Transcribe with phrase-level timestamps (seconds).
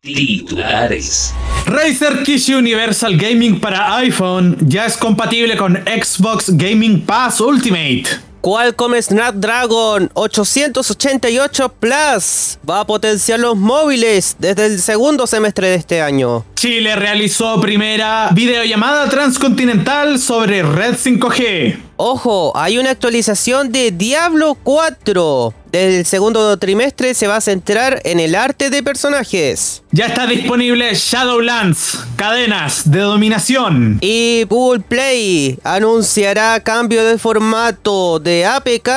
[0.00, 1.34] Titulares.
[1.66, 8.04] Razer Kishi Universal Gaming para iPhone ya es compatible con Xbox Gaming Pass Ultimate.
[8.40, 16.00] Qualcomm Snapdragon 888 Plus va a potenciar los móviles desde el segundo semestre de este
[16.00, 16.44] año.
[16.54, 21.78] Chile realizó primera videollamada transcontinental sobre Red 5G.
[21.96, 25.54] Ojo, hay una actualización de Diablo 4.
[25.72, 29.82] Del segundo trimestre se va a centrar en el arte de personajes.
[29.92, 33.98] Ya está disponible Shadowlands, cadenas de dominación.
[34.00, 38.88] Y Google Play anunciará cambio de formato de APK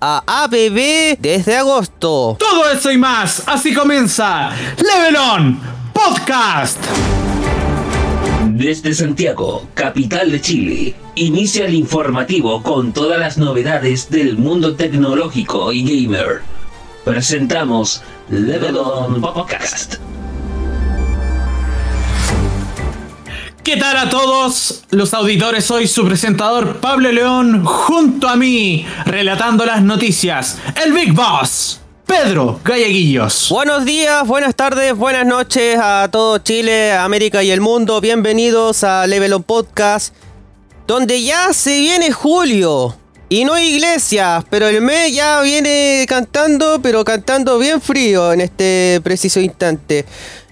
[0.00, 2.36] a ABB desde agosto.
[2.38, 5.60] Todo eso y más, así comienza Level On
[5.92, 6.78] Podcast.
[8.48, 15.72] Desde Santiago, capital de Chile, inicia el informativo con todas las novedades del mundo tecnológico
[15.72, 16.42] y gamer.
[17.04, 19.94] Presentamos Level On Podcast.
[23.64, 25.64] ¿Qué tal a todos los auditores?
[25.64, 31.80] Soy su presentador Pablo León, junto a mí, relatando las noticias, el Big Boss.
[32.06, 33.48] Pedro Galleguillos.
[33.50, 38.00] Buenos días, buenas tardes, buenas noches a todo Chile, América y el mundo.
[38.00, 40.14] Bienvenidos a Level On Podcast,
[40.86, 42.96] donde ya se viene julio.
[43.28, 49.00] Y no iglesias, pero el mes ya viene cantando, pero cantando bien frío en este
[49.02, 50.06] preciso instante.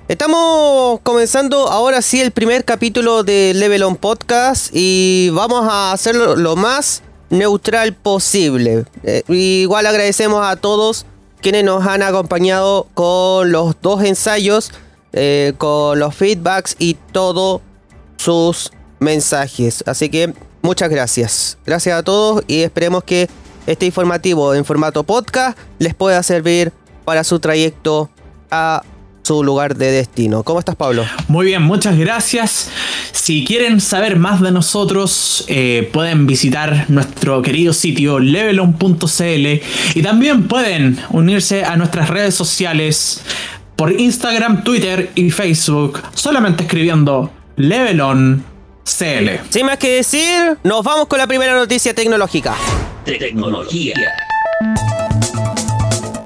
[0.09, 6.35] Estamos comenzando ahora sí el primer capítulo de Level On Podcast y vamos a hacerlo
[6.35, 8.85] lo más neutral posible.
[9.05, 11.07] Eh, igual agradecemos a todos
[11.41, 14.73] quienes nos han acompañado con los dos ensayos,
[15.13, 17.61] eh, con los feedbacks y todos
[18.17, 18.73] sus
[19.05, 19.85] mensajes.
[19.87, 21.59] Así que muchas gracias.
[21.65, 23.29] Gracias a todos y esperemos que
[23.67, 26.73] este informativo en formato podcast les pueda servir
[27.05, 28.11] para su trayecto
[28.51, 28.83] a
[29.23, 30.43] su lugar de destino.
[30.43, 31.05] ¿Cómo estás, Pablo?
[31.29, 32.71] Muy bien, muchas gracias.
[33.13, 39.63] Si quieren saber más de nosotros, eh, pueden visitar nuestro querido sitio levelon.cl
[39.95, 43.23] y también pueden unirse a nuestras redes sociales
[43.77, 48.54] por Instagram, Twitter y Facebook, solamente escribiendo levelon.
[48.85, 49.41] CL.
[49.51, 52.55] Sin más que decir, nos vamos con la primera noticia tecnológica.
[53.05, 53.95] Tecnología.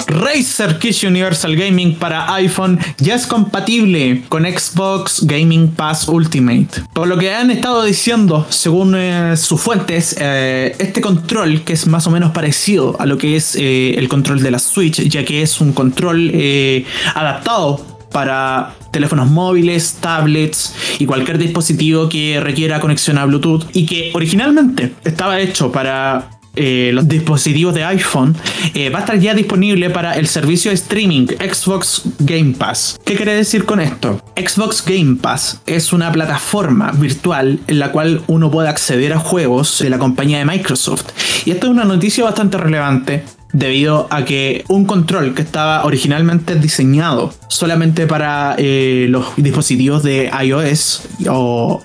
[0.08, 6.82] Razer Kish Universal Gaming para iPhone ya es compatible con Xbox Gaming Pass Ultimate.
[6.92, 11.86] Por lo que han estado diciendo, según eh, sus fuentes, eh, este control, que es
[11.86, 15.24] más o menos parecido a lo que es eh, el control de la Switch, ya
[15.24, 22.80] que es un control eh, adaptado para teléfonos móviles, tablets y cualquier dispositivo que requiera
[22.80, 28.34] conexión a Bluetooth y que originalmente estaba hecho para eh, los dispositivos de iPhone,
[28.74, 32.98] eh, va a estar ya disponible para el servicio de streaming Xbox Game Pass.
[33.04, 34.20] ¿Qué quiere decir con esto?
[34.36, 39.78] Xbox Game Pass es una plataforma virtual en la cual uno puede acceder a juegos
[39.78, 41.04] de la compañía de Microsoft.
[41.44, 43.22] Y esto es una noticia bastante relevante
[43.52, 50.30] debido a que un control que estaba originalmente diseñado solamente para eh, los dispositivos de
[50.44, 51.82] iOS o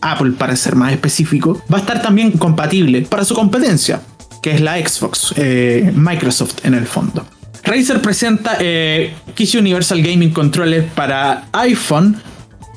[0.00, 4.02] Apple para ser más específico, va a estar también compatible para su competencia,
[4.42, 7.26] que es la Xbox, eh, Microsoft en el fondo.
[7.64, 9.14] Razer presenta eh,
[9.58, 12.20] Universal Gaming Controller para iPhone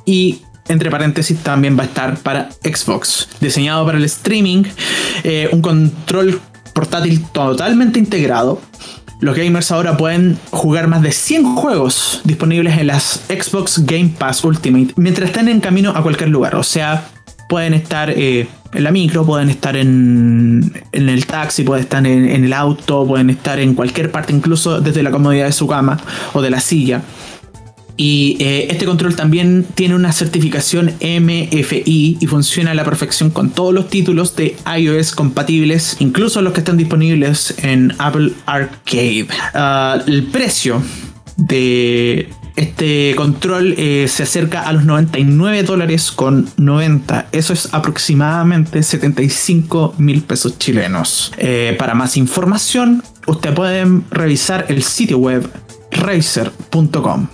[0.06, 3.28] y entre paréntesis también va a estar para Xbox.
[3.40, 4.64] Diseñado para el streaming,
[5.24, 6.40] eh, un control
[6.78, 8.62] portátil totalmente integrado.
[9.20, 14.44] Los gamers ahora pueden jugar más de 100 juegos disponibles en las Xbox Game Pass
[14.44, 16.54] Ultimate mientras estén en camino a cualquier lugar.
[16.54, 17.10] O sea,
[17.50, 22.30] pueden estar eh, en la micro, pueden estar en, en el taxi, pueden estar en,
[22.30, 26.00] en, el auto, pueden estar en cualquier parte, incluso desde la comodidad de su cama
[26.34, 27.02] o de la silla.
[27.98, 33.50] Y eh, este control también tiene una certificación MFI y funciona a la perfección con
[33.50, 39.28] todos los títulos de iOS compatibles, incluso los que están disponibles en Apple Arcade.
[39.56, 40.82] Uh, el precio
[41.38, 47.28] de este control eh, se acerca a los 99 dólares con 90.
[47.32, 51.32] Eso es aproximadamente 75 mil pesos chilenos.
[51.38, 55.48] Eh, para más información, usted puede revisar el sitio web
[55.92, 57.28] razer.com.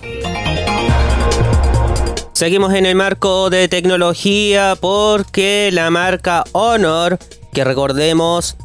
[2.34, 7.16] Seguimos en el marco de tecnología porque la marca Honor,
[7.52, 8.56] que recordemos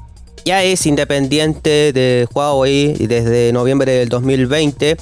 [0.44, 4.98] ya es independiente de Huawei desde noviembre del 2020,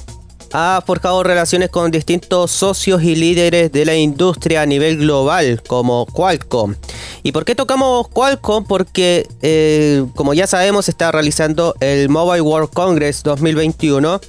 [0.52, 6.04] ha forjado relaciones con distintos socios y líderes de la industria a nivel global, como
[6.04, 6.74] Qualcomm.
[7.22, 8.66] ¿Y por qué tocamos Qualcomm?
[8.66, 14.20] Porque, eh, como ya sabemos, está realizando el Mobile World Congress 2021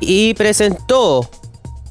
[0.00, 1.30] y presentó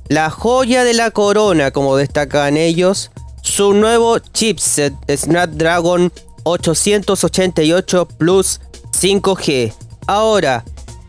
[0.07, 3.11] la joya de la corona, como destacan ellos,
[3.41, 6.11] su nuevo chipset Snapdragon
[6.43, 8.59] 888 Plus
[8.91, 9.73] 5G.
[10.07, 10.63] Ahora,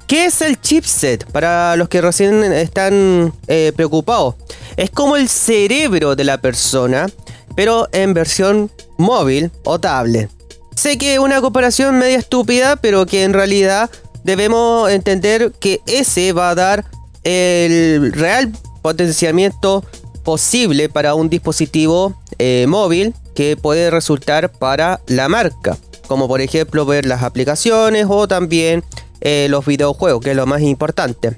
[0.06, 1.24] ¿qué es el chipset?
[1.30, 4.36] Para los que recién están eh, preocupados.
[4.76, 7.06] Es como el cerebro de la persona,
[7.54, 10.30] pero en versión móvil o tablet.
[10.74, 13.90] Sé que una comparación media estúpida, pero que en realidad
[14.24, 16.84] debemos entender que ese va a dar
[17.24, 18.52] el real
[18.86, 19.84] potenciamiento
[20.22, 26.86] posible para un dispositivo eh, móvil que puede resultar para la marca, como por ejemplo
[26.86, 28.84] ver las aplicaciones o también
[29.22, 31.36] eh, los videojuegos, que es lo más importante.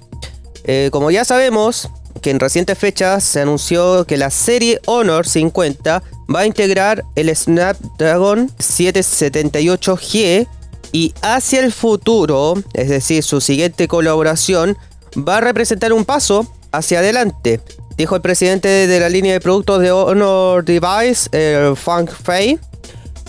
[0.64, 1.88] Eh, como ya sabemos,
[2.20, 6.02] que en recientes fechas se anunció que la serie Honor 50
[6.34, 10.46] va a integrar el Snapdragon 778G
[10.92, 14.76] y hacia el futuro, es decir, su siguiente colaboración,
[15.16, 17.60] va a representar un paso hacia adelante,
[17.96, 22.58] dijo el presidente de la línea de productos de Honor Device, eh, Fang Fei,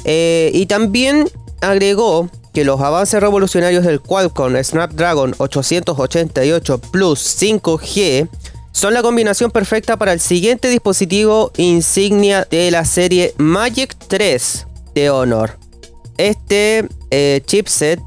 [0.05, 1.29] eh, y también
[1.61, 8.27] agregó que los avances revolucionarios del Qualcomm Snapdragon 888 Plus 5G
[8.71, 15.09] son la combinación perfecta para el siguiente dispositivo insignia de la serie Magic 3 de
[15.09, 15.57] Honor.
[16.17, 17.99] Este eh, chipset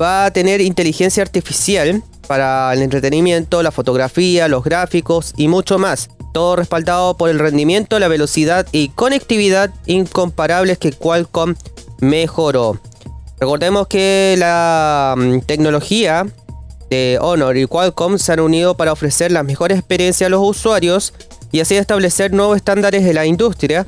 [0.00, 6.10] va a tener inteligencia artificial para el entretenimiento, la fotografía, los gráficos y mucho más.
[6.32, 11.54] Todo respaldado por el rendimiento, la velocidad y conectividad incomparables que Qualcomm
[12.00, 12.78] mejoró.
[13.38, 16.26] Recordemos que la mm, tecnología
[16.90, 21.12] de Honor y Qualcomm se han unido para ofrecer las mejores experiencias a los usuarios
[21.52, 23.86] y así establecer nuevos estándares de la industria,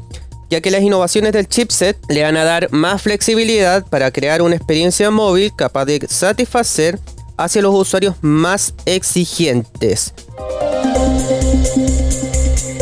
[0.51, 4.57] ya que las innovaciones del chipset le van a dar más flexibilidad para crear una
[4.57, 6.99] experiencia móvil capaz de satisfacer
[7.39, 10.13] hacia los usuarios más exigentes.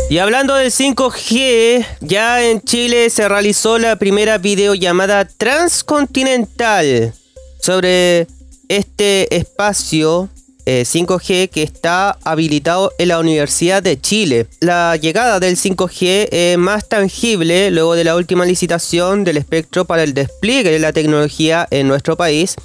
[0.08, 7.12] Y hablando del 5G, ya en Chile se realizó la primera videollamada transcontinental
[7.60, 8.26] sobre
[8.68, 10.28] este espacio
[10.66, 14.46] 5G eh, que está habilitado en la Universidad de Chile.
[14.60, 20.02] La llegada del 5G es más tangible luego de la última licitación del espectro para
[20.02, 22.56] el despliegue de la tecnología en nuestro país.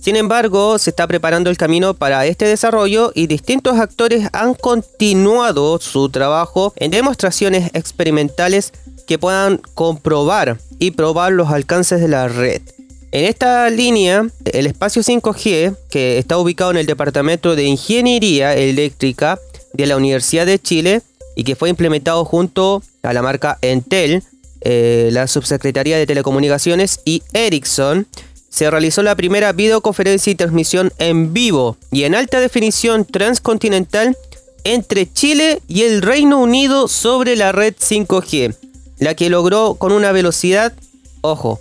[0.00, 5.78] Sin embargo, se está preparando el camino para este desarrollo y distintos actores han continuado
[5.80, 8.72] su trabajo en demostraciones experimentales
[9.06, 12.62] que puedan comprobar y probar los alcances de la red.
[13.10, 19.38] En esta línea, el espacio 5G, que está ubicado en el Departamento de Ingeniería Eléctrica
[19.72, 21.00] de la Universidad de Chile
[21.34, 24.22] y que fue implementado junto a la marca Entel,
[24.60, 28.06] eh, la Subsecretaría de Telecomunicaciones y Ericsson,
[28.48, 34.16] se realizó la primera videoconferencia y transmisión en vivo y en alta definición transcontinental
[34.64, 38.54] entre Chile y el Reino Unido sobre la red 5G,
[38.98, 40.72] la que logró con una velocidad,
[41.20, 41.60] ojo,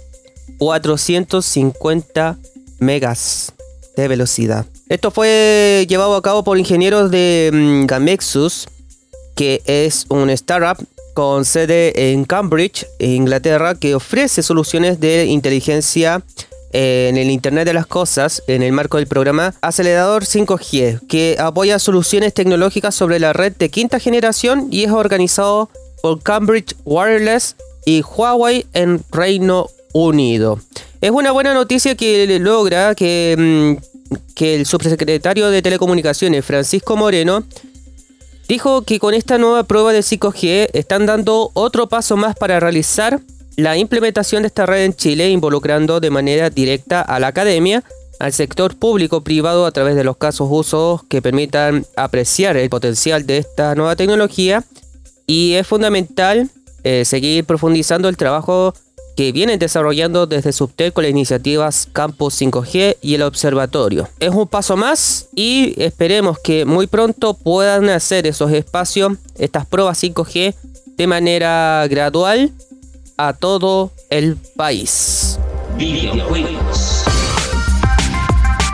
[0.57, 2.37] 450
[2.79, 3.53] megas
[3.95, 4.65] de velocidad.
[4.89, 8.67] Esto fue llevado a cabo por ingenieros de mm, Gamexus,
[9.35, 10.77] que es un startup
[11.13, 16.23] con sede en Cambridge, Inglaterra, que ofrece soluciones de inteligencia
[16.79, 21.79] en el Internet de las Cosas en el marco del programa Acelerador 5G, que apoya
[21.79, 25.71] soluciones tecnológicas sobre la red de quinta generación y es organizado
[26.03, 30.59] por Cambridge Wireless y Huawei en Reino Unido.
[31.01, 33.77] Es una buena noticia que logra mm,
[34.35, 37.43] que el subsecretario de Telecomunicaciones, Francisco Moreno,
[38.47, 43.19] dijo que con esta nueva prueba de 5G están dando otro paso más para realizar
[43.57, 47.83] la implementación de esta red en Chile, involucrando de manera directa a la academia,
[48.19, 53.39] al sector público-privado a través de los casos usos que permitan apreciar el potencial de
[53.39, 54.63] esta nueva tecnología.
[55.25, 56.49] Y es fundamental
[56.83, 58.75] eh, seguir profundizando el trabajo
[59.15, 64.07] que vienen desarrollando desde Subtel con las iniciativas Campus 5G y el Observatorio.
[64.19, 70.01] Es un paso más y esperemos que muy pronto puedan hacer esos espacios, estas pruebas
[70.03, 70.53] 5G
[70.85, 72.51] de manera gradual
[73.17, 75.39] a todo el país.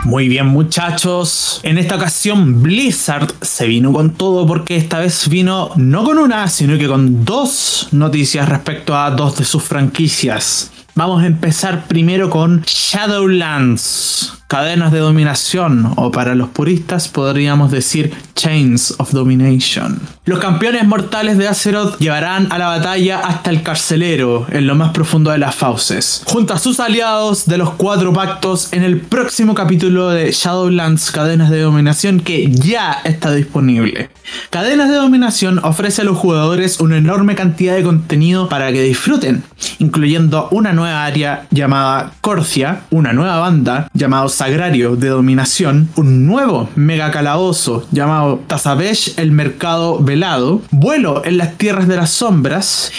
[0.04, 5.70] Muy bien muchachos, en esta ocasión Blizzard se vino con todo porque esta vez vino
[5.76, 10.70] no con una, sino que con dos noticias respecto a dos de sus franquicias.
[10.94, 18.14] Vamos a empezar primero con Shadowlands, cadenas de dominación, o para los puristas podríamos decir
[18.36, 19.98] Chains of Domination.
[20.26, 24.92] Los campeones mortales de Azeroth llevarán a la batalla hasta el carcelero, en lo más
[24.92, 29.56] profundo de las fauces, junto a sus aliados de los cuatro pactos en el próximo
[29.56, 34.10] capítulo de Shadowlands Cadenas de Dominación que ya está disponible.
[34.50, 39.42] Cadenas de Dominación ofrece a los jugadores una enorme cantidad de contenido para que disfruten,
[39.80, 46.68] incluyendo una nueva área llamada Corcia, una nueva banda llamado Sagrario de Dominación, un nuevo
[46.76, 52.92] mega calabozo llamado Tazabesh el Mercado Velado, vuelo en las Tierras de las Sombras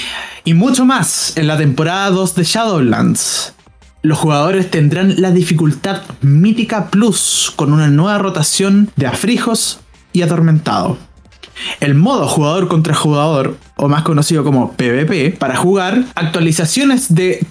[0.43, 3.53] y mucho más en la temporada 2 de Shadowlands.
[4.01, 9.81] Los jugadores tendrán la dificultad Mítica Plus con una nueva rotación de afrijos
[10.13, 10.97] y atormentado.
[11.79, 17.45] El modo jugador contra jugador, o más conocido como PvP, para jugar, actualizaciones de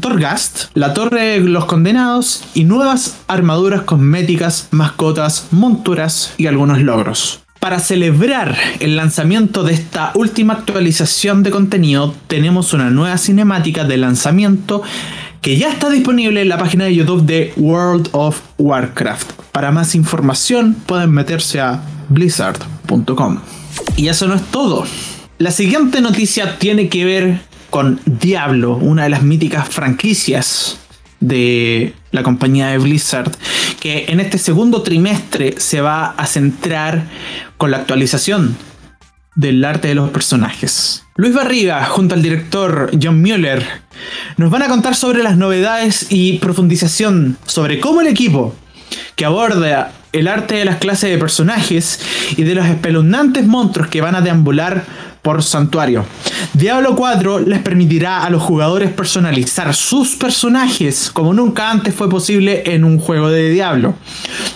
[0.00, 7.40] Torghast, la Torre de los Condenados y nuevas armaduras cosméticas, mascotas, monturas y algunos logros.
[7.60, 13.96] Para celebrar el lanzamiento de esta última actualización de contenido, tenemos una nueva cinemática de
[13.96, 14.82] lanzamiento
[15.40, 19.32] que ya está disponible en la página de YouTube de World of Warcraft.
[19.50, 23.40] Para más información pueden meterse a blizzard.com.
[23.96, 24.84] Y eso no es todo.
[25.38, 30.78] La siguiente noticia tiene que ver con Diablo, una de las míticas franquicias
[31.20, 33.30] de la compañía de Blizzard,
[33.80, 37.04] que en este segundo trimestre se va a centrar
[37.56, 38.56] con la actualización
[39.34, 41.04] del arte de los personajes.
[41.16, 43.64] Luis Barriga, junto al director John Mueller,
[44.36, 48.54] nos van a contar sobre las novedades y profundización sobre cómo el equipo
[49.14, 52.00] que aborda el arte de las clases de personajes
[52.36, 54.84] y de los espeluznantes monstruos que van a deambular
[55.22, 56.04] por santuario.
[56.54, 62.62] Diablo 4 les permitirá a los jugadores personalizar sus personajes como nunca antes fue posible
[62.66, 63.94] en un juego de Diablo,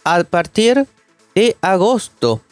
[0.05, 0.87] a partir
[1.35, 2.43] de agosto.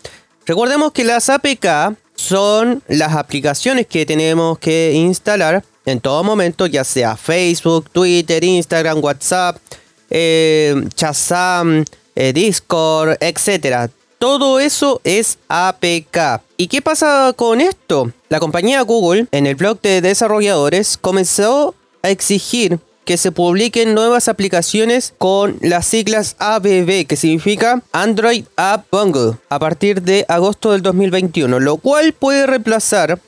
[0.46, 6.84] Recordemos que las APK son las aplicaciones que tenemos que instalar en todo momento, ya
[6.84, 9.56] sea Facebook, Twitter, Instagram, WhatsApp,
[10.10, 10.74] eh,
[12.14, 13.90] eh Discord, etc.
[14.18, 16.42] Todo eso es APK.
[16.56, 18.12] ¿Y qué pasa con esto?
[18.28, 22.78] La compañía Google, en el blog de desarrolladores, comenzó a exigir
[23.08, 29.58] que se publiquen nuevas aplicaciones con las siglas ABB, que significa Android App Bundle, a
[29.58, 33.18] partir de agosto del 2021, lo cual puede reemplazar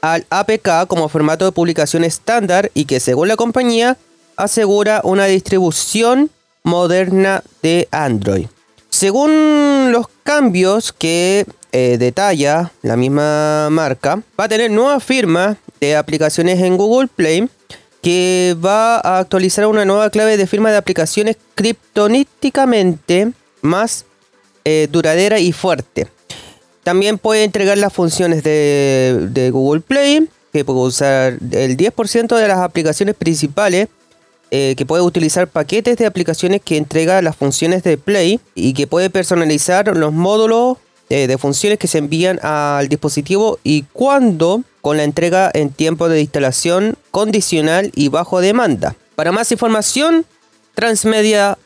[0.00, 3.96] al APK como formato de publicación estándar y que según la compañía
[4.36, 6.30] asegura una distribución
[6.62, 8.46] moderna de Android.
[8.90, 15.96] Según los cambios que eh, detalla la misma marca, va a tener nueva firma de
[15.96, 17.48] aplicaciones en Google Play
[18.02, 24.04] que va a actualizar una nueva clave de firma de aplicaciones criptoníticamente más
[24.64, 26.08] eh, duradera y fuerte.
[26.88, 32.60] También puede entregar las funciones de, Google Play, que puede usar el 10% de las
[32.60, 33.88] aplicaciones principales,
[34.50, 38.86] eh, que puede utilizar paquetes de aplicaciones que entrega las funciones de Play y que
[38.86, 40.78] puede personalizar los módulos
[41.10, 46.08] eh, de funciones que se envían al dispositivo y cuando con la entrega en tiempo
[46.08, 48.96] de instalación condicional y bajo demanda.
[49.14, 50.24] Para más información,
[50.74, 51.58] transmedia.cl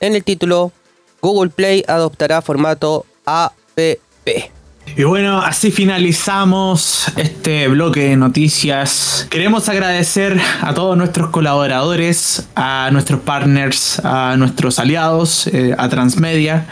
[0.00, 0.72] en el título
[1.20, 4.58] Google Play adoptará formato APP.
[4.96, 9.26] Y bueno, así finalizamos este bloque de noticias.
[9.30, 16.66] Queremos agradecer a todos nuestros colaboradores, a nuestros partners, a nuestros aliados, eh, a Transmedia,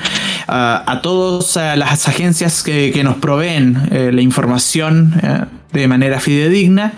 [0.49, 6.95] a todas las agencias que, nos proveen eh, la información eh, de manera fidedigna.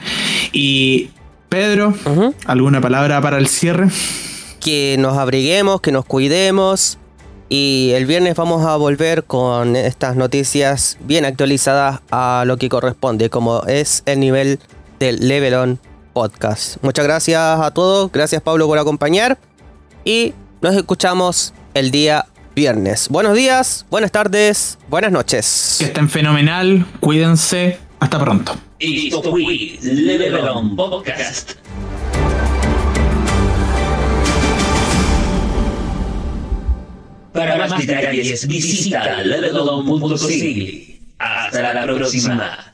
[0.52, 1.10] Y
[1.48, 1.94] Pedro,
[2.46, 3.88] ¿alguna palabra para el cierre?
[4.60, 6.98] Que nos abriguemos, que nos cuidemos,
[7.48, 13.30] Y el viernes vamos a volver con estas noticias bien actualizadas a lo que corresponde,
[13.30, 14.58] como es el nivel
[14.98, 15.80] del Level On
[16.12, 16.76] Podcast.
[16.82, 19.38] Muchas gracias a todos, gracias Pablo por acompañar
[20.04, 23.08] y nos escuchamos el día viernes.
[23.08, 25.76] Buenos días, buenas tardes, buenas noches.
[25.78, 28.56] Que estén fenomenal, cuídense, hasta pronto.
[28.78, 31.52] Esto fue Level On Podcast.
[37.38, 40.99] Para más detalles visita levelon.cl.
[41.21, 42.73] Hasta la próxima.